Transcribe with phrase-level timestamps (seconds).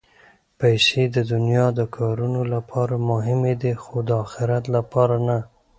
[0.59, 5.37] پېسې د دنیا د کارونو لپاره مهمې دي، خو د اخرت لپاره نه.